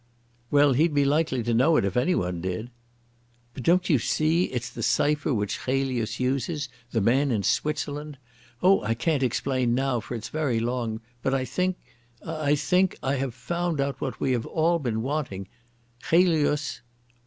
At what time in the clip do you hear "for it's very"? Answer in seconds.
9.99-10.59